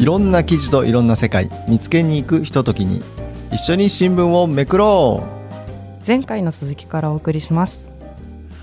[0.00, 3.02] いろんな記事といろんな世界見つけに行くひとときに
[3.52, 5.22] 一緒に新聞をめくろ
[6.02, 6.06] う。
[6.06, 7.86] 前回の続きからお送りします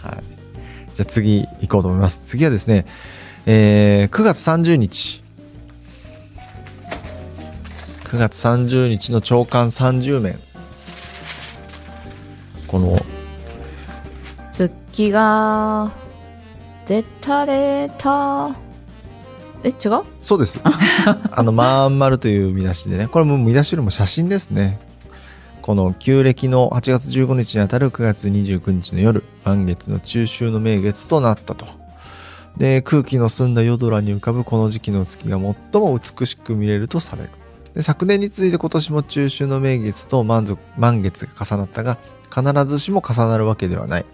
[0.01, 0.95] はい。
[0.95, 2.23] じゃあ次行こうと思います。
[2.25, 2.87] 次はですね、
[3.45, 5.21] えー、9月30日。
[8.05, 10.39] 9月30日の朝刊30面。
[12.65, 12.97] この。
[14.51, 15.91] 月が
[16.87, 18.66] 出た出た
[19.67, 20.03] え違う？
[20.21, 20.59] そうです。
[20.63, 23.07] あのまん丸という見出しでね。
[23.07, 24.79] これも見出しよりも写真ですね。
[25.61, 31.65] この旧暦の8月15日にあたる9月29日の夜満月の中秋の名月となったと。
[32.55, 37.29] で空気の澄んだ夜空に浮かぶこの時期の月が最も美しく見れるとされる。
[37.75, 41.97] で昨年に続いて今年も中秋の名月と満足満月が重なったが
[42.33, 44.05] 必ずしも重なるわけではない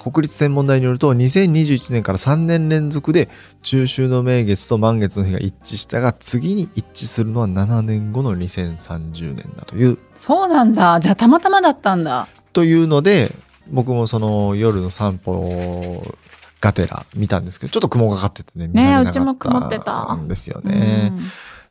[0.00, 3.28] 国立天文台によると2021年から3年連続で
[3.62, 9.98] 中秋の名月と満月の日が一致したが次に一致するのは7年後の2030年だという。
[10.14, 10.98] そうなんだ。
[11.00, 12.28] じゃあたまたまだったんだ。
[12.52, 13.34] というので
[13.68, 16.02] 僕もその夜の散歩
[16.60, 21.12] がてら見たんですけどちょっと雲がかっててね見られなかうちも曇ってたんですよね。
[21.12, 21.20] うん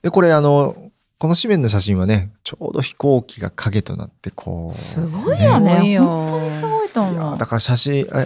[0.02, 0.89] でこれあの
[1.20, 6.00] この紙面の写真はねちょうど飛行機が影となってこうすごいよね。
[6.00, 7.32] 本当にすごいとい思う。
[7.34, 8.24] やだから写真あ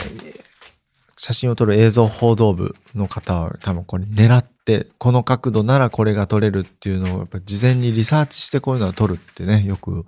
[1.17, 10.05] 写真を撮る映像報道部の方は多分これ狙ってこの角度ならこれが撮れるっていうのをやっぱ事前にリサーチしてこういうのは撮るってねよく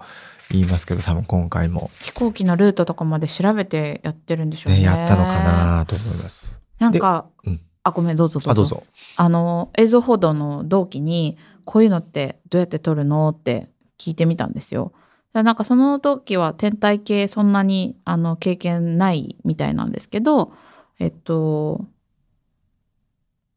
[0.51, 4.79] 言いますけど多分今回も、飛行機のルートとかまで調べてやってるんでしょうね。
[4.79, 6.61] ね、やったのかなと思います。
[6.77, 7.61] なんか、でうん。
[7.83, 8.51] あごめんどうぞどうぞ。
[8.51, 8.83] あどうぞ。
[9.15, 14.93] あの映像報道の同期にこういうのってどうやって撮るのって聞いてみたんですよ。
[14.93, 20.53] だからなんかその時は天体系そんなにあの経験ないみたいなんですけど
[20.99, 21.85] えっと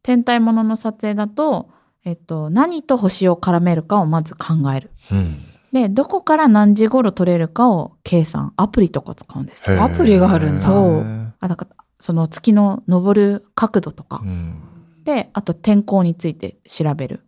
[0.08, 1.68] 天体ものの撮影だと、
[2.02, 4.90] えっと、何と星を絡めるかをまず考える。
[5.12, 5.36] うん。
[5.70, 8.54] でどこから何時頃撮れるかを計算。
[8.56, 10.62] アプリとか使うんですアプリがあるんだ。
[10.62, 11.34] そう。
[11.40, 14.22] あだからその月の昇る角度とか。
[14.24, 14.62] うん。
[15.04, 17.26] であと天候について調べる。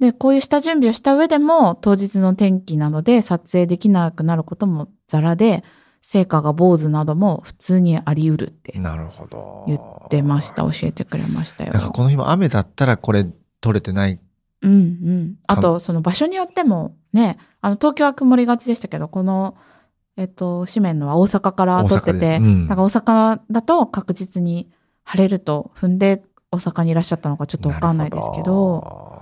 [0.00, 5.62] でこういう下準備をした上でも当日の天気などで撮影できなくなることもザラで
[6.02, 9.64] 成果が坊主なども普通にあり得るってなるほど。
[9.66, 11.78] 言ってました教えてくれましたよだ。
[11.78, 13.26] からこの日も雨だったらこれ
[13.62, 14.20] 撮れてない。
[14.60, 15.34] うんうん。
[15.46, 19.56] あとその場所によってもねあの東京は曇りがちでしたけどこの
[20.18, 24.70] えっと紙面のは大阪から撮って大阪でて、すうんなんか大阪だと確実に
[25.04, 29.13] 晴れると踏んで大阪にいらっしゃったのかちょっとわかんないですけなるど。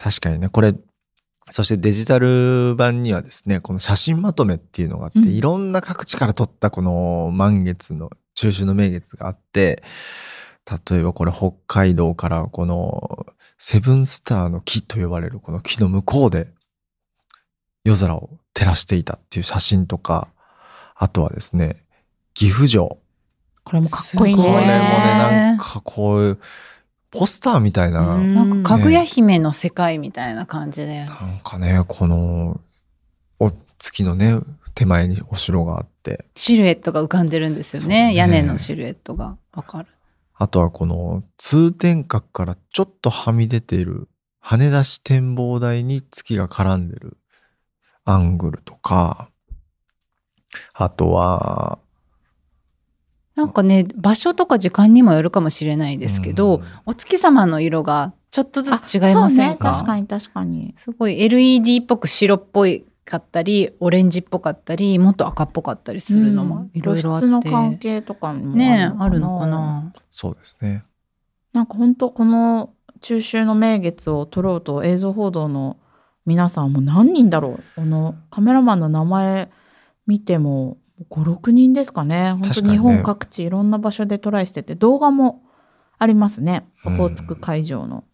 [0.00, 0.74] ほ確かにね、これ、
[1.50, 9.82] そしてデジタル版にはですね、この写真まとめっていうのがあって、うんいろんな各地から撮ったこの満月の中秋の名月があって、
[10.88, 13.26] 例えばこれ北海道からこの
[13.58, 16.48] セブンスターの木と呼ばれるこの木の向こうで
[17.84, 20.28] 夜空を照らしていたっていう写真とか、
[20.94, 21.84] あとはですね、
[22.34, 22.98] 岐阜城。
[23.64, 24.42] これもかっこいいね。
[24.42, 26.38] これもね、ねなんかこういう、
[27.10, 28.34] ポスターみたいな、うん。
[28.34, 32.60] なんかかぐや姫の世界みたいな感じで、なんかね、この、
[33.38, 34.38] お月のね、
[34.74, 38.08] 手前にお城があって、シルエットが浮かんでるんですよね。
[38.08, 38.14] ね。
[38.14, 39.36] 屋根のシルエットが。
[39.52, 39.88] わかる。
[40.34, 47.18] あとはこの通天閣からちょっとはみ出ている羽出し展望台に月が絡んでる
[48.04, 49.28] アングルとか、
[50.72, 51.78] あとは、
[53.40, 56.64] なんかね場所とか時間にもよるかもしれないですけど、うん。
[56.86, 60.74] お月様の色がちょっとずつ違いまそうね、せんか確かに確かに。
[60.76, 69.92] すごい LED っぽく白っぽいかったりオレンジっぽかったりもっと赤っぽかったりするのもいろいろあって、露出の関係とかもねあるのかな？
[70.10, 70.84] そうですね。
[71.52, 75.78] なんか本当この中秋の名月を撮ろうと映像報道の
[76.26, 77.62] 皆さんも何人だろう？
[77.74, 79.50] このカメラマンの名前
[80.06, 80.76] 見ても
[81.08, 82.32] 56人ですかね。
[82.32, 85.42] 本当日本各地いろんな場所でトライしてて動画も
[85.98, 86.66] ありますね。
[86.84, 86.96] オうん。
[86.96, 88.04] ホーツク海上の。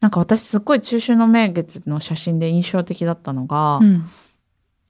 [0.00, 4.08] なんか私すっごい中秋の名月の写真で印象的だったのが、うん。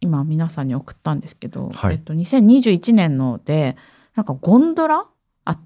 [0.01, 1.95] 今皆さんに送ったんですけど、はい。
[1.95, 3.77] えっと、2021年ので
[4.15, 5.07] なんかゴンドラ？
[5.45, 5.59] あ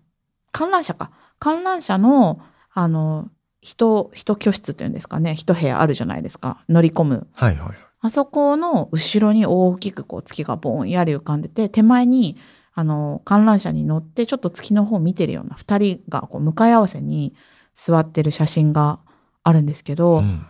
[0.52, 1.10] 観覧車か。
[1.38, 2.40] 観覧車の
[2.72, 3.30] あの
[3.60, 5.34] 人人居室っていうんですかね。
[5.34, 6.62] 一部屋あるじゃないですか。
[6.68, 7.26] 乗り込む。
[7.32, 7.76] はいはい。
[8.02, 12.36] あそこの後ろに大きくこう月がぼんやり浮かんでて手前に
[12.74, 17.34] あの観覧車に乗ってちょっと月の方を見てるような2人がこう向かい合わせに
[17.76, 18.98] 座ってる写真が
[19.44, 20.46] あるんですけど、うん。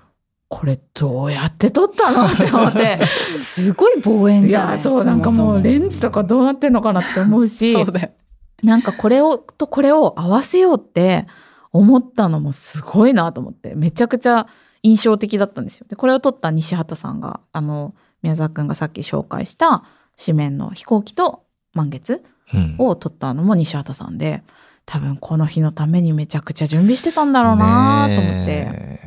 [0.49, 2.99] これどうやって撮ったのって思って。
[3.35, 7.75] すごい望遠いじゃないやそうなんかもうレンズとかどうなってんのかなって思うし
[8.63, 11.27] なんかこれをとこれを合わせようって
[11.73, 14.47] 思ったのもすごいなと思ってめちゃくちゃ
[14.83, 15.87] 印象的だったんですよ。
[15.89, 19.85] でこれを撮った西畑さんがあの宮沢くんがさっき紹介した
[20.19, 22.23] 紙面の飛行機と満月
[22.55, 24.43] うんを撮ったのも西畑さんで
[24.85, 29.01] 多分この日のためにめちゃくちゃ準備してたんだろうなと思って、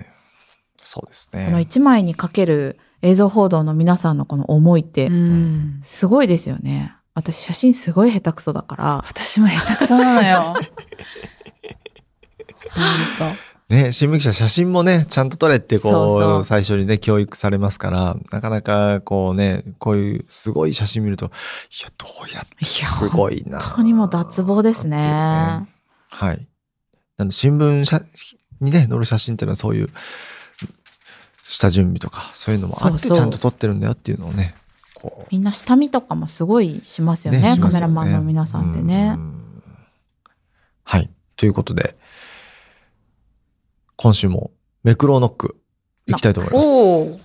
[0.83, 1.62] そうですこのね。
[1.62, 6.95] 一枚にかける映像報道の皆さんのこの思いってうんすごいですよね。
[7.13, 10.56] 私写真すごい下手くそだから私も下手くそなのよ。
[13.18, 13.36] 本
[13.68, 21.30] ね、新聞記者写真もね、ちゃんと撮れってこう、そうそう最初にね、教育されますから、なかなかこうね、こういうすごい写真見ると、い
[21.84, 23.60] や、どうやってすごいな。
[23.60, 25.68] 本当にもう脱帽ですねは
[26.34, 26.48] い。
[27.18, 28.02] なので、新聞社
[28.62, 29.90] にね、載る写真っていうのはそういう、
[31.44, 34.54] 下準備とか、そういうのもあって、そうそうちゃんと撮ってるんだよっていうのをね、
[34.94, 35.28] こう。
[35.32, 39.20] みんな下見とかもすごいしますよねカしますよメラマンの皆さんってねう。
[39.20, 39.64] ん
[40.84, 41.10] はい。
[41.36, 41.96] ということで、
[43.98, 44.52] 今週も
[44.84, 45.58] メクローノック
[46.06, 47.20] 行きたいと思います。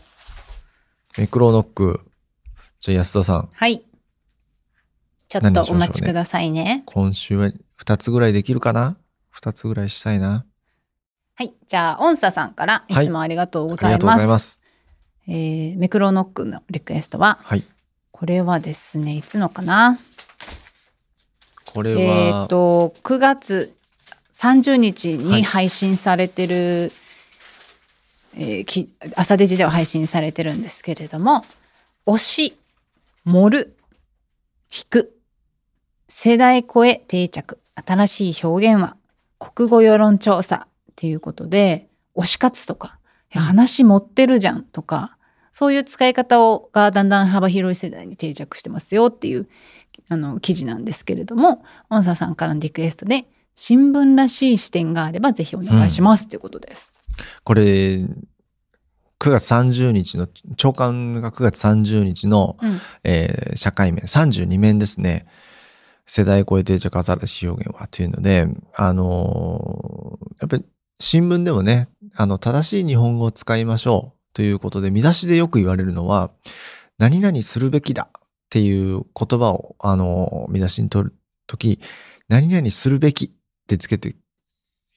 [1.18, 2.00] メクローノック。
[2.80, 3.84] じゃあ安田さん、はい。
[5.28, 6.82] ちょっとお待ちくださいね。
[6.86, 7.50] 今週は
[7.82, 8.96] 2つぐらいできるかな
[9.34, 10.46] ?2 つぐらいしたいな。
[11.34, 11.54] はい。
[11.66, 14.16] じゃあ、音叉さんからいつもありがとうごありがとうざいます。
[14.16, 14.62] ございます。
[15.28, 17.64] えーメクロノックのリクエストは、はい。
[18.12, 19.98] これはですね、いつのかな？
[21.66, 23.76] これえっ、は、と、9月
[24.40, 25.26] 30日はい。
[25.26, 26.92] に配信されてる、
[28.34, 31.44] えーき朝デジでは配信されてるんですけれども、
[32.06, 32.58] 推し、
[33.24, 33.76] 盛る、
[34.74, 35.14] 引く、
[36.08, 38.96] 世代超え定着、新しい表現は、
[39.38, 42.98] 国語世論調査っていうことで、推し活とか、
[43.30, 45.18] 話持ってるじゃんとか、
[45.52, 49.48] そういう使い方をがだんだん幅広い世代に定着してますよっていう
[50.08, 56.92] あの記事なんですけれども、音佐さんからのリクエストで、新聞らしい視点があればぜひお願いしますということです。
[57.44, 57.62] これ、
[59.20, 65.26] 9月30日の、長官が9月30日の、うんえー社会面、32面ですね。
[66.06, 70.64] 世代超え定着新しい表現はというので、あのーやっぱり
[70.98, 76.30] 新聞でもね、あの、正しい日本語を使いましょうということで、見出しでよく言われるのは、
[76.98, 81.14] 何々するべきだっていう言葉を、あのー見出しに取る
[81.46, 81.80] とき、
[82.28, 83.34] 何々するべき
[83.74, 84.16] ってつけて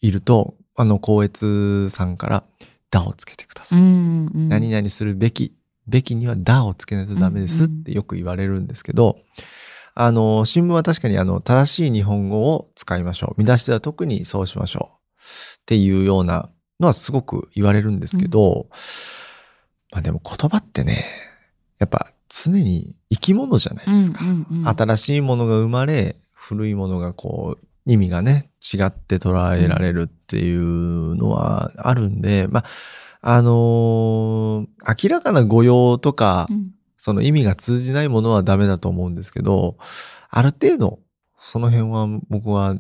[0.02, 2.44] いると、あの、光悦さんから、
[2.90, 3.80] だをつけてください。
[3.80, 5.54] うんうん何々するべき、
[5.88, 9.20] べきにはだをつけないとダメですってよく言われるんですけど、
[9.96, 13.40] あの、新聞は確かにあの、正しい日本語を使いましょう。
[13.40, 14.96] 見出しでは特にそうしましょう。
[15.62, 16.50] っていうような
[16.80, 18.70] のはすごく言われるんですけど、
[19.92, 21.06] まあでも言葉ってね、
[21.78, 24.24] やっぱ常に生き物じゃないですか。
[24.24, 32.62] うんうんうん新しいものが生まれ、古いものがこう、意味がね、違って捉えられるっていうのはあるんで、ま
[33.22, 36.72] あ、あのー明らかな誤用とか、うん
[37.06, 39.76] その意味が通じないものはダメだと思うんですけど、
[40.30, 41.00] ある程度、
[41.38, 42.78] その辺は僕は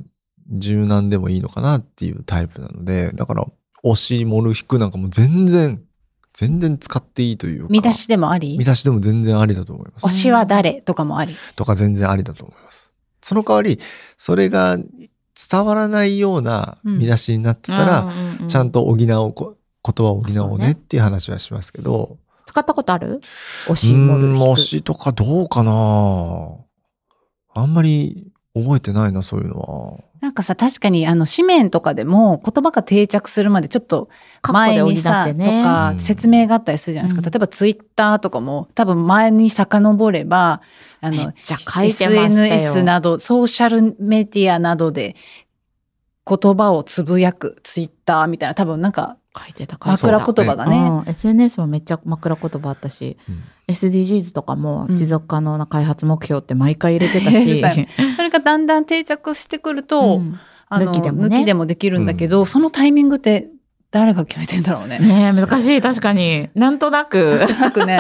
[0.50, 3.45] 柔軟でもいいのかなっていうタイプなので、だから、
[3.83, 5.83] 押し、盛る、引くなんかもう全然、
[6.31, 7.67] 全然使っていいというか。
[7.69, 8.57] 見出しでもあり？
[8.57, 10.09] 見出しでも全然ありだと思います推。
[10.11, 11.35] しは誰とかもあり？
[11.57, 12.93] とか全然ありだと思います。
[13.23, 13.79] その代わり、
[14.17, 14.77] それが
[15.51, 20.68] 伝わらないような見出しになってたら、うううちゃんと補おう、こ言葉を補おそううね。
[20.68, 23.21] ねっていう話はしますけど、使ったことある？
[23.68, 26.49] 推うし推しとかどうかな？
[27.56, 30.03] あんまり覚えてないな、そういうのは。
[30.21, 34.09] なんかさ、確かにあの紙面とかでも言葉が定着するまでちょっと
[34.51, 35.63] 前にさ、とね。
[35.63, 35.99] かうん。
[35.99, 37.27] 説明があったりするじゃないですか。
[37.27, 37.31] うん。
[37.31, 40.61] 例えばツイッターとかも多分前に遡れば、
[41.04, 41.33] あの、
[41.83, 45.18] SNS など、ソーシャルメディアなどで
[46.26, 50.78] 言葉をつぶやくツイッターみたいな多分なんか書いてた書いてた枕言葉がね。
[51.06, 51.10] うん。
[51.10, 53.44] SNS もめっちゃ枕言葉あったし、うん。
[53.68, 60.40] SDGs とかもうん持続可能な開発目標って毎回入れてたし、 さいそれがだんだん定着してくると、うん。
[60.69, 61.38] あの抜きでもね。
[61.38, 62.45] 抜きでもできるんだけど、うん。
[62.45, 63.50] そのタイミングって
[63.92, 64.98] 誰が決めてんだろうね。
[64.98, 66.50] ねえ難しい確かに。
[66.56, 67.45] なんとなく。
[67.60, 67.98] なくね、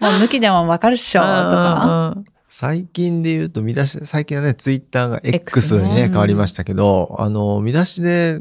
[0.00, 2.16] もう抜きでもわかるっしょとか。
[2.56, 8.40] 最近で言うと見出し、最近はね、ツイッターが X にね、ね変わりましたけど、あの、見出しで、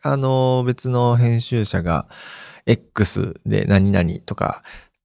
[0.00, 2.08] あの、別の編集者が
[2.64, 4.62] X で何々とか、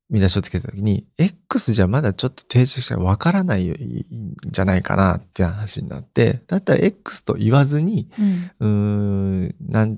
[0.09, 4.05] 見出しをつけたときに、X じゃまだちょっと定着者がわからないん
[4.49, 8.51] じゃないかなって話になって、だったら X と言わずに、うん。
[8.61, 8.67] うー
[9.49, 9.97] ん、なん、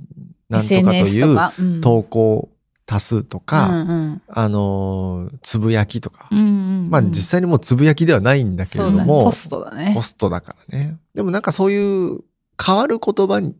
[0.49, 2.49] なんとかという投稿
[2.87, 8.85] 多数とか、うんうんあの、つぶやきとか、うんうんまあ実際にもうつぶやきではないんだけれ。
[8.85, 10.01] ども、ポストだねポ。
[10.01, 10.97] ストだからね。
[11.13, 12.21] でもなんかそういう
[12.63, 13.55] 変わる言葉に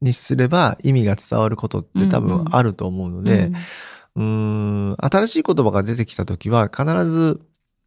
[0.00, 3.50] にすれば意味が伝わることって多分あると思うので、
[4.14, 7.40] うーん、新しい言葉が出てきた時は必ず、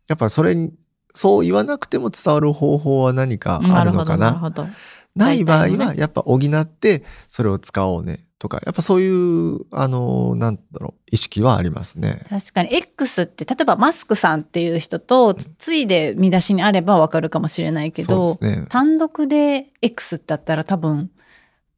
[0.08, 0.74] やっぱそれに、
[1.14, 4.32] そう言わなくても伝わる方法は何かあるのかな。
[4.32, 4.68] なるほど。
[5.16, 12.26] ない場合はやっぱ補ってそれを使おうねとか、やっぱそういう、あの、なんだろう、意識はありますね。
[12.30, 12.76] 確かに。
[12.76, 18.66] X って例えばマスクさんっていう人とつついで見出しにあればわかるかもしれないけど、ね。
[18.70, 21.10] 単独で X だったら多分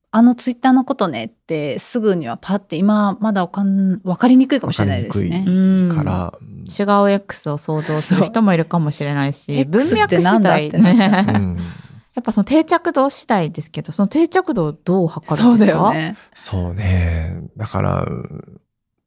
[0.10, 5.46] あのツイッターのことねってすぐにはパッて今まだわかんわかりにくいかもしれないですね。
[5.90, 6.34] わから、
[6.68, 11.58] 違う X を想像する人もいるかもしれないし、文脈次てなんだっ第ね。
[12.18, 15.78] うんやっぱその定着度次第ですけど、その定着度をどう測るそうんですか？
[15.78, 16.18] だよね。
[16.34, 17.44] そうね。
[17.56, 18.08] だから、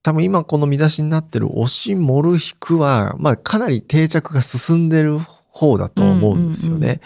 [0.04, 7.00] 多分今この見出しになってる押し盛る引くは、まあかなり定着が進んでる方だと思うんですよね。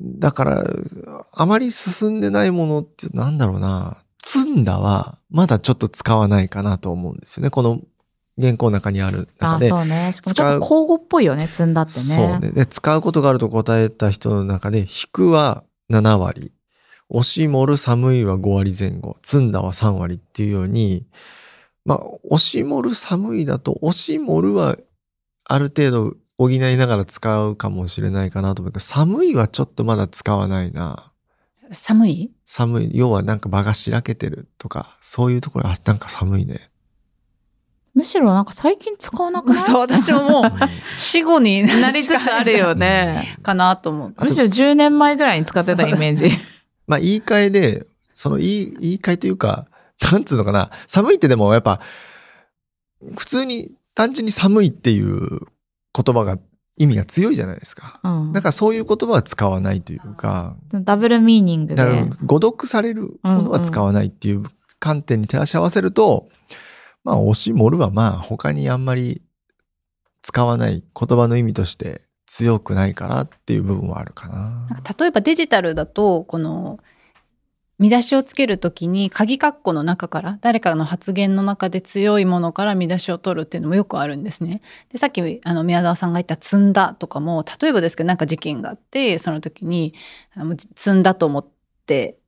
[0.00, 0.64] だから、
[1.32, 3.98] あまり進んでないものってなんだろうな。
[4.24, 7.50] 積んだはまだちょっと使わないかなと思うんですよね。
[7.50, 7.80] この
[8.40, 9.68] 原稿の中にあるあ中で。
[9.68, 10.12] そうね。
[10.12, 12.38] しかもちょっと交互っぽいよね、積んだってね。
[12.40, 12.52] そうね。
[12.52, 16.52] で、使うことがあると答えた人の中で、引くは7割、
[17.08, 21.06] 押し盛る寒いは5割前後、積んだは3割っていうように、
[21.84, 24.76] まあ、押し盛る寒いだと、押し盛るは
[25.44, 31.10] ある程度補いながら使うかもしれないかなと思うけど、寒いはちょっとまだ使わないな。
[31.72, 32.30] 寒い？
[32.46, 36.67] 寒い、要はなんか場がしらけてるとか、そういうところ、あ、なんか寒いね。
[37.98, 39.62] むしろなんか最近使わなくない？
[39.66, 40.52] そう私ももう
[40.96, 43.36] 死後になりつつあるよね。
[43.42, 44.14] かなと思う。
[44.20, 46.30] むしろ10年前ぐらいに使ってたイメージ。
[46.86, 49.66] まあ言い換えで、その言い、言い換えというか、
[50.12, 51.80] なんつうのかな、寒いってでもやっぱ、
[53.16, 55.40] 普通に単純に寒いっていう
[55.92, 56.38] 言葉が
[56.76, 57.98] 意味が強いじゃないですか。
[58.04, 62.12] うんだからそういう言葉は使わないというか、ダブルミーニングだからで。
[62.24, 64.44] 誤読されるものは使わないっていう
[64.78, 66.28] 観点に照らし合わせると、
[67.08, 69.22] まあ、押し盛るはまあ他にあんまり
[70.20, 74.66] 使わない言葉の意味として強くないからっていう部分はあるかな。
[74.68, 76.78] なんか例えばデジタルだとこの
[77.78, 84.60] 見出しをつけるときに鍵括弧の中から誰かの発言の中で強いものから見出しを取るっていうのもよくあるんですね。
[84.92, 89.94] でさっきあの宮沢さんが言った「積んだ」とかも例えばですけどなんか事件があってその時に
[90.34, 91.46] あの積んだと思っ
[91.86, 92.18] て、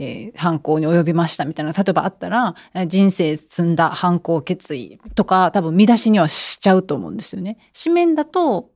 [0.00, 7.58] えー犯行に及びましたみたいな例えばあったらえー人生積んだ犯行決意とか多分見出しにはしちゃうと思うんですよね。
[7.80, 8.70] 紙面だと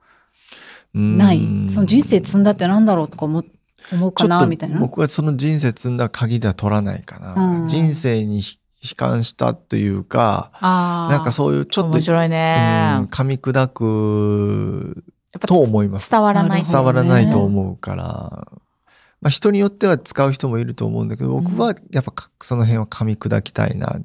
[0.93, 3.45] ないその人生積んだってなんだろうとか思う
[3.93, 4.79] 思うかなみたいな。
[4.79, 7.35] 僕はその人生積んだ鍵では取らないかな。
[7.35, 13.05] うん人生にひ悲観したというか、なんかそういうちょっと、面白いねうん。
[13.07, 15.05] 噛み砕く
[15.47, 16.11] と思います。
[16.11, 16.49] 伝わらない。
[16.51, 18.49] なるほど伝わらないと思うから、
[19.25, 23.99] まあ人によっては使う人もいると思うんだけど、僕はやっぱかその辺は噛み砕きたいな。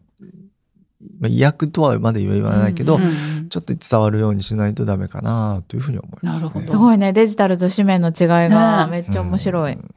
[1.19, 6.29] まあ、意訳とはまで言わないけど、うんうんちょっと伝わるようにしないとダメかなというふうに思います、ね。
[6.33, 7.13] なるほどすごいね。
[7.13, 9.73] デジタルと紙面の違いがねめっちゃ面白い。
[9.73, 9.95] うん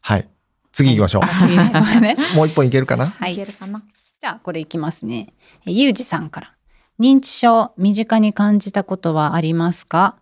[0.00, 0.28] はい。
[0.72, 2.00] 次行きましょう。
[2.00, 2.16] ね。
[2.34, 3.06] もう一本いけるかな？
[3.06, 3.82] はいいけるかな？
[4.20, 5.32] じゃあこれいきますね。
[5.66, 6.54] えゆうじさんから。
[6.98, 10.16] 認知症、身近に感じたことはありますか？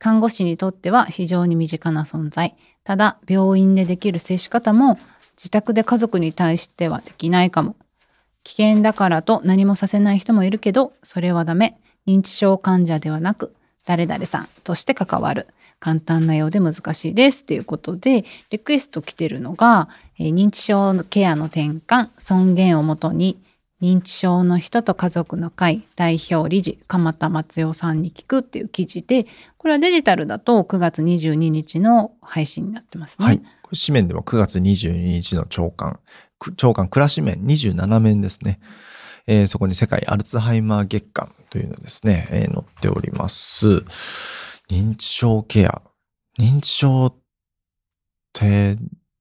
[0.00, 2.56] 看護師にとっては非常に身近な存在。
[2.84, 4.98] ただ、病院でできる接し方も
[5.36, 7.76] 自宅で家族に対してはできないかも。
[8.44, 11.78] 危険だからと何もさせない人もいるけど、それはダメ。
[12.06, 15.46] 認知症患者ではなく、誰々さんとして関わる。
[15.78, 17.44] 簡単なようで難しいです。
[17.44, 23.36] ということで、リクエスト来てるのが、え認知症のケアの転換、尊厳をもとに、
[23.82, 29.26] 認知症の人と家族の会代表理事鎌田松代さんに聞くっていう記事で
[29.58, 33.26] これはデジタルだと9月22日の配信になってますね。
[33.26, 33.42] はい。
[33.74, 35.98] 紙面でも9月22日の朝刊、
[36.56, 38.60] 朝刊暮らし面27面ですね。
[39.26, 43.66] えーそこに世界アルツハイマー月間というのですね、えー載っております。
[44.70, 45.82] 認知症ケア。
[46.38, 47.14] 認知症っ
[48.32, 48.76] て、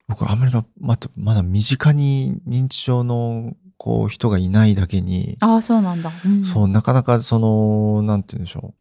[0.08, 6.12] 僕あんまりままたまだ身近に認知症のこう人がいないだけに、ああ、そうなんだ。
[6.24, 8.76] うんそう、なかなかその、なんて言うんでしょ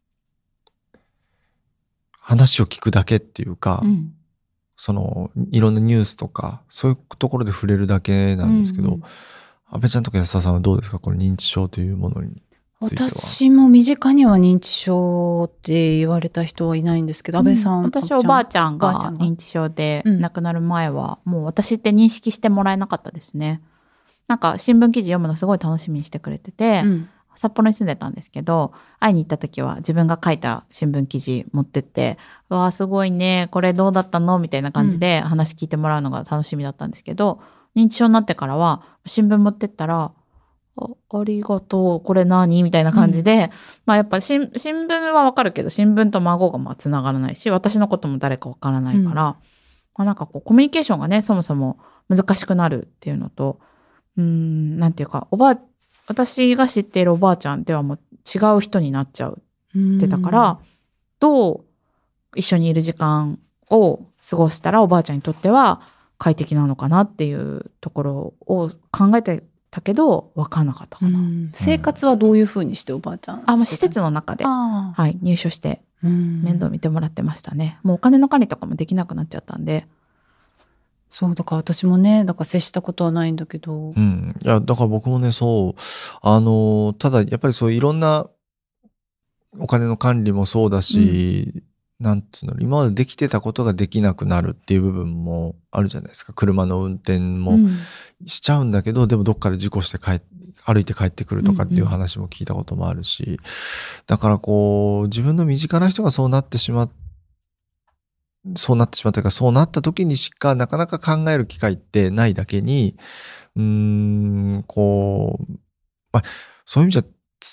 [0.94, 0.98] う。
[2.10, 4.12] 話を聞くだけっていうか、うん
[4.76, 9.02] その、いろんなニュースとか、そういうところで触れるだけなんですけど、うんうん
[9.72, 10.98] 安倍ちゃんとか安田さんはどうですか？
[10.98, 12.42] この認知症というものに
[12.82, 13.08] ついては。
[13.08, 17.84] 私も身近には認知症って言われた人はいないんですけど、安倍さん。
[17.84, 23.62] 私おばあちゃんがおばあちゃんが認知症でうん亡くなる前は、もう私って認識してもらえなかったですね。
[24.30, 27.08] なんか新聞記事読むのすごい楽しみにしてくれてて、うん。
[27.34, 32.16] 札幌に住んでたんですけど、会いに行った時は自分が書いた新聞記事持ってって、
[32.48, 37.40] うわあすごいね、これどうだったのみたいな感じで話聞いてもらうのが楽しみだったんですけど、
[37.74, 40.12] 認知症になってからは、新聞持ってったら、
[40.76, 43.50] あありがとう、これ何みたいな感じで、
[43.86, 49.38] まあやっぱ新新聞はわかるけど、新聞と孫がまあ繋がらないし、私のことも誰かわからないから、ま
[49.96, 53.60] あなんかこうコミュニケーションがね、そもそも難しくなるっていうのと、
[54.20, 55.58] うーん、なんていうか、おばあ、
[56.06, 59.42] 私が知っているおばあちゃんではもう違う人になっちゃう
[59.76, 60.58] ってたから、
[61.20, 61.64] どう
[62.34, 63.38] 一緒にいる時間
[63.70, 65.80] を過ごしたらおばあちゃんにとっては
[66.18, 68.12] 快適なのかなっていうところ
[68.46, 71.18] を考えてたけど分かんなかったかな。
[71.18, 77.78] うん生活はどういうふうにしておばあちゃんあ、もう施設の中で、あはい、入所して面倒見てもらってましたね。
[77.82, 79.86] もうお金の管理とかもできなくなっちゃったんで。
[81.10, 83.90] そうだから私もねだから接したことはないんだけど。
[83.90, 84.34] う、ん。
[84.42, 85.80] いや、だから僕もね、そう、
[86.22, 88.28] あの、ただやっぱりそういろんな
[89.58, 91.62] お金の管理もそうだし、
[91.98, 96.32] なんつうの、今までできてたことができなくなるっていう部分もあるじゃないですか。
[96.32, 97.76] 車の運転もうん。
[98.26, 100.22] しちゃうんだけど、でもどっかで事故して帰っ
[100.64, 101.90] 歩いて帰ってくるとかっていううんうん。
[101.90, 103.40] 話も聞いたこともあるし、
[104.06, 106.90] だからこう、自分の身近な人がそうなってしまっ
[108.56, 112.96] そうなってしまったか、そうなった時にしかなかなか考える機会ってないだけに、
[113.56, 115.52] うーん、こう、
[116.12, 116.22] まあ、
[116.64, 117.04] そういう意味じゃ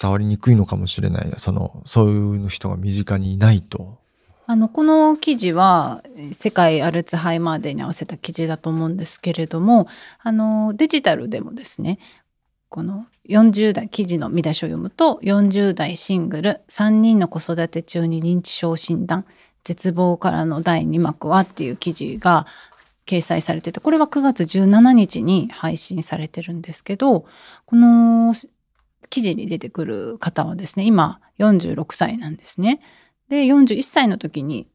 [0.02, 1.34] 伝わりにくいのかもしれない。
[1.38, 4.00] その、そういう人が身近にいないと。
[4.50, 6.02] あのこの記事は
[6.32, 9.90] 世界アルツハイマーデーに合わせた記事だと思うんですけれども
[10.24, 12.00] あのデジタルでもですね
[12.70, 19.26] この40代記事の見出しを読むと40代シングル3人の子育て中に認知症診断
[19.68, 22.48] 絶望からの第2幕はっていう記事が
[23.06, 27.26] 掲載されててこれは9月17日に配信されてるんですけど
[27.66, 28.34] この
[29.10, 32.80] 記事に出てくる方はですね今46歳なんですね。
[33.28, 34.70] で41歳の時に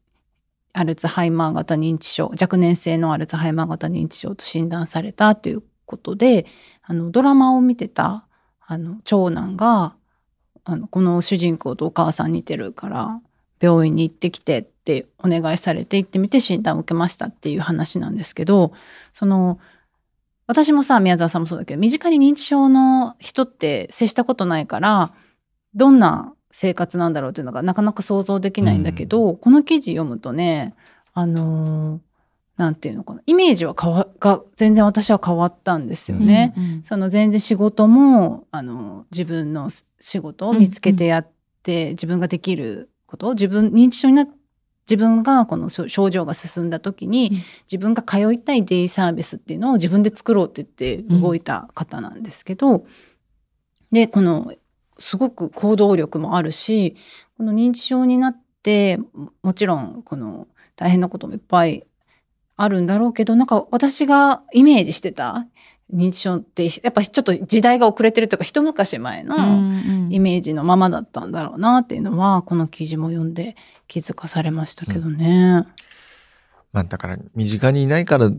[0.73, 6.45] アルツハイマー型認知症若年性のアルツハイマー型認知症と診断されたということで
[6.83, 8.27] あのドラマを見てた
[8.61, 9.95] あの長男が
[10.65, 13.21] あのこの主人公とお母さん似てるから
[13.59, 18.73] 病院に行ってきてってお願いされて行ってみて診断を受けましたっていう話なんですけど
[19.13, 19.59] その
[20.47, 25.13] 私もさ宮沢さんもそうだけど身近に認知症の人って接したことないから
[25.73, 30.75] どんな生活なんだろうっていうのがなかなか想像できないんだけど、この記事読むとね
[31.13, 31.99] あのー
[32.55, 36.53] なんていうのかなイメージは変わが全然私は変わったんですよね。
[36.55, 36.83] うんうん。
[36.83, 41.31] その全然仕事もあの自分の仕事を見つけてやっ
[41.63, 44.27] て、自分ができること自分認知症にな
[44.89, 47.37] 自分がこの症症状が進んだ時に、うん。
[47.71, 52.85] 自分が通いたいデイサービスっていうのを自分で作ろうって言って動いた方なんですけど、
[53.91, 54.53] でこの
[54.99, 56.95] すごく行動力もあるし
[57.37, 61.85] この認知症になってももちろんこの大変なこともいっぱい
[62.55, 65.47] あるんだろうけどなんか私がイメージしてた
[65.93, 69.83] 認知症ってやっぱちょっと時代が遅れてるというか一昔前のうん。
[70.11, 73.55] イメージのままだったんだろうなっていうのはこの記事も読んで
[73.93, 75.67] 気づかされましたけどね。
[76.71, 78.31] まあだから身近にいないから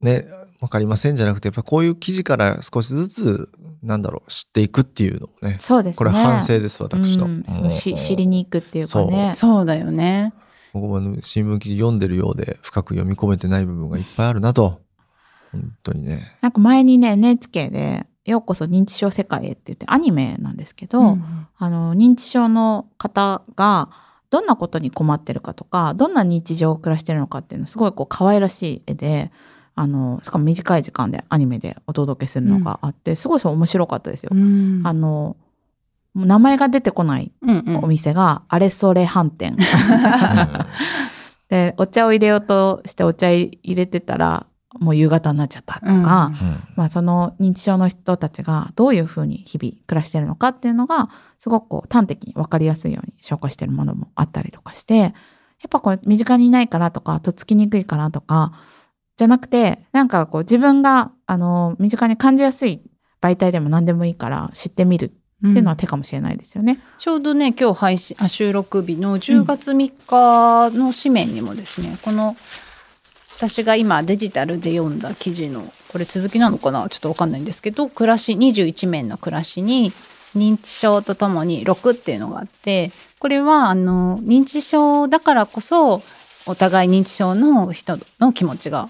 [0.00, 0.26] ね、
[0.60, 3.48] わかりませんじゃなくて、やっぱこういう記事から少しずつ、
[3.84, 5.58] なんだろう、知っていくっていうのもね。
[5.60, 5.96] そうですね。
[5.98, 7.26] これ反省です、私の。
[7.26, 9.30] うんうんし知りに行くっていうかね。
[9.36, 10.34] そうだよね。
[10.72, 14.80] 僕もね新聞記事読んでるようで深く読み込めてない部分がいっぱいあるなと。
[15.52, 16.36] 本当にね。
[16.40, 23.88] なんか前にね NHK で「ようこそ認知症世界へ」って言ってアニメなんですけど、うんあの認知症の方が
[24.30, 29.30] どんなことに困ってるかとかどんな日常を暮らしてるのかっていうのすごいこう可愛らしい絵で
[29.74, 34.30] あのしかも短い時間でアニメでお届けするのがあって、すごいそう面白かったですよ。
[34.32, 35.36] うんあの
[36.14, 39.56] 名前が出てこないうんうんお店があれそれ飯店。
[41.50, 44.46] でお茶を入れようとしてお茶入れてたら
[44.78, 46.04] もう夕方になっちゃったとか、うんうん
[46.76, 55.12] まあ、その認知症の人たちがどういうふうに日々暮らしてるのかっていうのがすごくこう端的に分かりやすいように紹介してるものもあったりとかしてやっ
[55.70, 58.52] ぱこう身近にいないからとかとっつきにくいからとか
[59.16, 62.82] じゃなくてなんかこう自分があの身近に感じやすい
[63.20, 65.12] 媒体でも何でもいいから知ってみる
[65.48, 66.80] っていうのは手かもしれないですよね。
[66.98, 72.36] ちょうどね今日配信あ収録日の10月3日の紙面にもですね、この
[73.36, 76.88] 私が今デジタルで読んだ記事のこれ続きなのかな？
[76.88, 79.92] ちょっとわかんないんですけど暮らし21面の暮らしに
[80.34, 86.02] 認知症とともに6っていうのがあってこれはあの認知症だからこそ
[86.46, 88.88] お互い認知症の人の気持ちが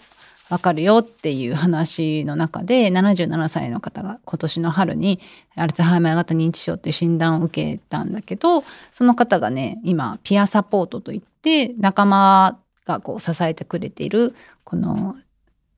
[0.49, 5.19] わかるよっていう話の中で77歳の方が今年の春に
[5.57, 15.17] アルツハイマー型認知症って診断を受けたんだけどその方がね今ピアサポートといって仲間がこう支えてくれているこの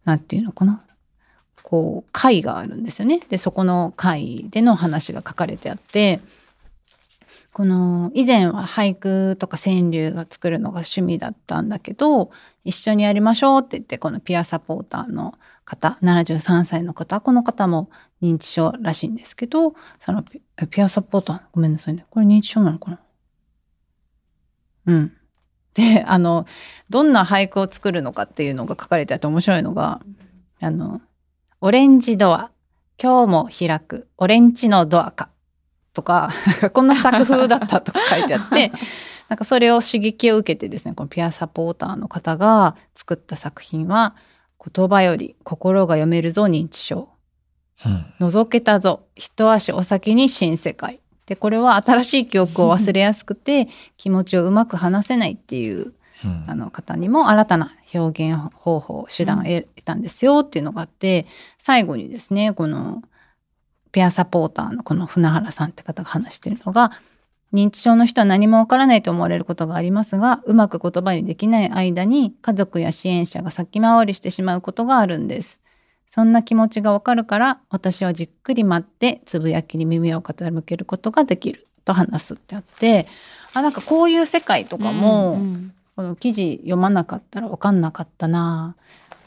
[0.04, 0.84] なんていうのかな
[1.62, 3.20] こう会があるんですよね。
[3.28, 6.20] でそこの会での話が書かれてあって
[7.52, 12.30] この以前は俳句とか川柳が作るのが趣味だったんだけど
[12.64, 17.90] 一緒にやりましょうって言ってこのピアサポーターの方73歳の方この方も
[18.22, 20.40] 認知症らしいんですけどそのピ
[20.70, 23.00] ピアサポーターごめんなさいねこれ認知症なのかな？
[24.86, 25.12] うん。
[25.74, 26.46] であの
[26.90, 30.00] どんな俳句を作るのかっていうのが書かれてあって面白いのが
[30.60, 31.00] あの
[31.60, 32.50] 「オレンジドア
[33.00, 35.28] 今日も開くオレンジのドアか」
[35.94, 36.30] とか
[36.72, 38.72] こんな作風だったとか書いてあって
[39.28, 44.14] なんかそれを刺激を受けてですねこのピアサポーターの方が作った作品は
[44.74, 47.08] 「言葉より心が読めるぞ認知症」
[47.84, 48.14] うん。
[48.20, 55.92] 覗けたぞ一足お先に新世界でこれは新しい記憶を忘れやすくて 気持ちをうまく話せないっていう
[56.24, 61.26] うんあの方にも新たな表現方法手段を得たんですよっていうのがあって
[61.58, 63.02] 最後にですねこの
[63.92, 66.92] ペアサポーターのこの船原さんって方が話してるのが
[67.52, 75.60] 認知症の人は何もわからないと思われることがありますがうまく言葉にできない間に家族や支援者が先回りしてしまうことがあるんです。
[76.10, 83.06] そんな気持ちがわかるから私はじっくり待ってつぶやきに耳を傾けることができると話すってあって
[83.54, 85.74] あなんかこういう世界とかも、うんうん。
[85.96, 88.76] この記事読まなかったら分かんなかったな。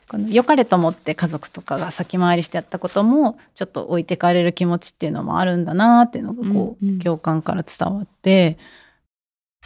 [0.07, 6.99] この良かれと思って家族とかが先回りしてやったこともちょっと置いてかれる気持ちっていうのもあるんだなっていうのがこう、うんうん。
[6.99, 8.57] 共感から伝わって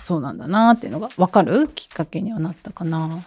[0.02, 3.24] そうなんだなっていうのが分かるきっかけにはなったかな。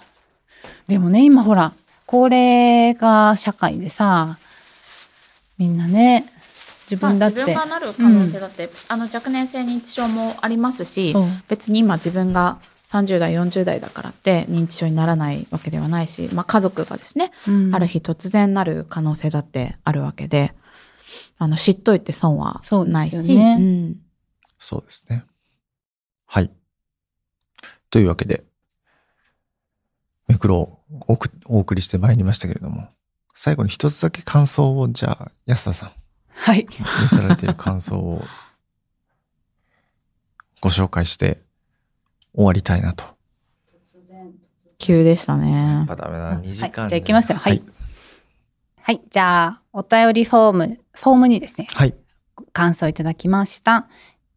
[0.89, 1.73] でもね今ほら
[2.09, 4.39] 高齢化社会でさ
[5.59, 6.25] みんなね
[6.91, 11.15] 自まあ分だって、自分がなる可能性だって、あの若年性認知症もありますし
[11.47, 17.75] 別に今自分が30代40代だからって認知症にならないわけではないし、まあ、家族がですね、うん。
[17.75, 20.55] ある日突然なる可能性だってあるわけで
[21.37, 23.57] あの知っといて損はないしそうですよね。
[23.59, 23.97] うん。
[24.59, 25.25] そうですね。
[26.25, 26.51] はい。
[27.91, 28.45] というわけで、
[30.29, 30.79] メクロを
[31.47, 32.89] お送りしてまいりましたけれども、
[33.35, 35.93] 最後に一つだけ感想を、じゃあ、安田さん、
[36.31, 36.67] はい
[37.03, 38.23] 寄せられている感想を
[40.61, 41.39] ご紹介して
[42.35, 43.05] 終わりたいなと。
[44.79, 47.63] 急でしたねやっぱダメだ、2時間、はいじゃあ行きますよはい
[48.81, 51.95] はいじゃあお便りフォームフォームにですねはい。
[52.53, 53.89] 感想いただきました。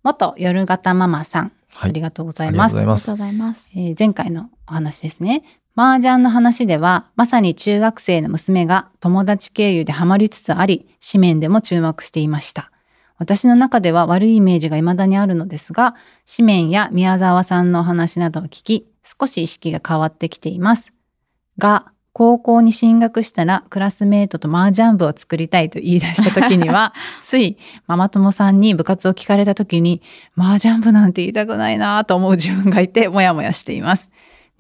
[0.04, 1.90] 元夜型ママさん、はい。
[1.92, 2.76] ありがとうござありいます。
[2.76, 3.18] がとうございますありがとうご。
[3.18, 5.44] ざいますえー前回のお話ですね。
[5.74, 12.72] 麻雀の話では、まさに中学生の娘が友達経由でハマりつつあり、紙面でも注目していました。
[13.18, 20.92] 私の中では悪いイメージが未だにあるのですが、紙面や宮沢さんのお話などを聞き、少し意識が変わってきています。
[21.58, 27.58] が、高校に進学したらクラスメートと麻雀部を作りたいと言い出した時には、 つい
[27.88, 30.02] ママ友さんに部活を聞かれた時に、
[30.38, 34.10] 麻雀部なんて言いたくないなと思う自分がいて、もやもやしています。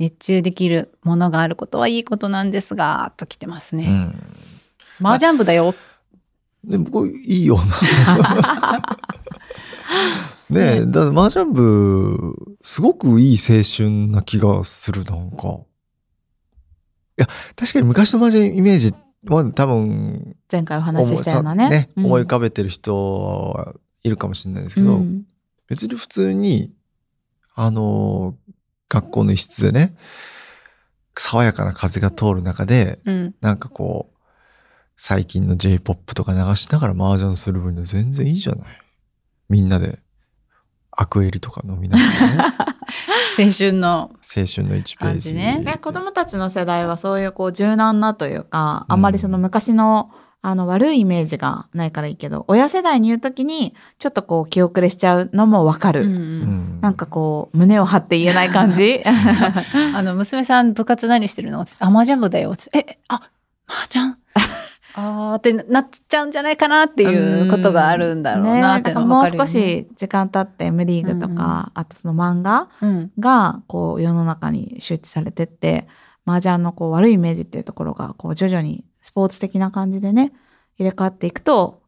[0.01, 3.85] 熱中できるものがあることはいいことなんですが、と来てますね。
[4.99, 5.05] うん。
[5.05, 5.75] 麻雀部だよ。
[6.63, 8.81] でも、これいいよな。
[10.49, 15.47] ねえ、だ麻雀部、すごくいい青春な気がする、なんか。
[15.47, 15.61] い
[17.17, 18.95] や、確かに昔の麻雀イメージ
[19.27, 25.25] は多分、前回お話ししたようなねうん思い浮かべてる人はいるかもしれないですけど、うん
[25.67, 26.73] 別に普通に、
[27.55, 28.35] あの、
[28.91, 29.95] 学校の一室でね、
[31.17, 33.35] 爽やかな風が通る中で、うん。
[33.39, 34.17] なんかこう、
[34.97, 38.67] 最近の J-POP とか流しながら麻雀する分には全然いいじゃない。
[39.47, 39.99] みんなで、
[40.91, 42.55] アクエリとか飲みながらね、
[43.39, 44.11] 青春の。
[44.23, 45.33] 青春の1ページ。
[45.33, 50.11] ね、子供たちの世代はそういうこう柔軟なというか、あんまりその昔の
[50.43, 56.01] あの悪いイメージがないからいいけど、親世代に言うときにちょっとこう気遅れしちゃうのもわかる。
[56.01, 56.17] うんううん。
[56.77, 59.01] んなんかこう胸を張って言えない感じ。
[59.93, 62.53] あの、娘さん部活何してるのって言ってあ、麻雀部だよ。
[62.53, 63.29] って言ってえ、あ、
[63.67, 64.15] 麻雀？
[64.93, 73.11] あーってなっちゃうんじゃないかなっていうことがあるんだろうなってのね、もう少し時間経って無リーグとか、あとその漫画うん。
[73.19, 75.87] がこう世の中に周知されてって
[76.25, 80.31] 麻雀のこう悪いイメージっていうところがこう徐々にスポーツ的な感じでね
[80.77, 81.81] 入れ替わっていくと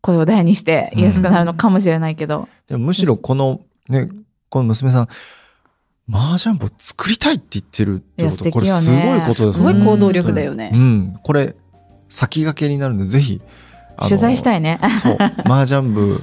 [0.00, 4.10] 声を大にして言いやすくなるのかもしれないけど、でもむしろこの、ね、
[4.50, 5.08] この娘さん、
[6.12, 9.84] 麻雀部を作りたいって言ってるってこと、いやこれすごいことですすごいね。
[9.84, 10.70] 行動力だよね。
[10.74, 11.18] うん。
[11.22, 11.56] これ、
[12.10, 13.40] 先駆けになるんで、ぜひ、
[13.96, 14.78] あの取材したいね。
[15.02, 16.22] そう、麻雀部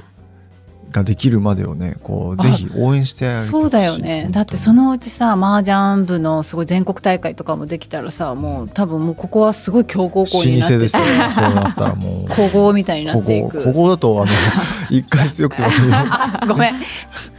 [0.92, 4.28] ができるまでをね、こう、ぜひ応援してあげてほしいそうだよね。
[4.30, 11.08] だってそ、のうちさ、麻雀部のすごい全国大会とかもできたらさ、もう多分もうここはすごい強豪校老舗になっててですよ、ね。
[11.30, 12.32] そうなったらもう。
[12.32, 13.72] 古豪みたいになこっていこ、こく。
[13.72, 14.32] こだと、あの、
[14.90, 15.96] 一回強くてもいいよ
[16.48, 16.74] ごめん。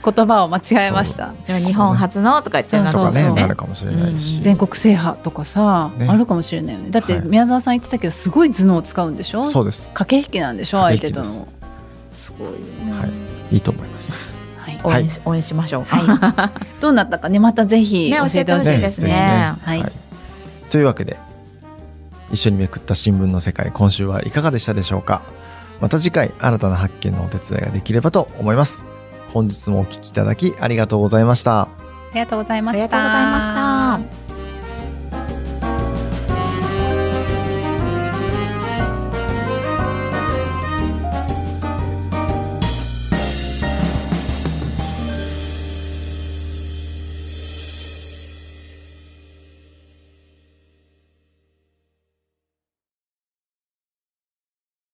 [0.05, 1.31] 言葉を間違えました。
[1.47, 4.41] でも日本初のとか言ってなるかもしれないし。
[4.41, 6.87] 全国制覇とかさ、ねあるかもしれないよね。
[6.91, 9.45] だってはい宮沢さん言ってたけど、すごい頭脳を使うんでしょ？
[9.45, 9.89] そうです。
[9.93, 10.81] 駆け引きなんでしょ？
[10.81, 11.25] 相手との。
[12.11, 12.49] すごい
[12.85, 12.91] ね。
[12.99, 13.09] はい
[13.53, 14.13] いいと思います。
[14.57, 14.79] はい。
[14.83, 15.83] 応援し,、応援しましょう。
[15.83, 16.79] はい。
[16.81, 19.85] どうなったかね、またぜひね教えてほしいですねはい。
[20.69, 21.17] というわけで、
[22.31, 25.21] 一緒にめくった新聞の世界、今週はいかがでしたでしょうか
[25.79, 28.83] また次回、新たな発見のお手伝いができればと思います。
[29.33, 31.61] 本日もお聞きいただきありがとうございました。
[31.61, 31.69] あ
[32.13, 32.83] りがとうございました。
[32.83, 34.32] ありがとうございました。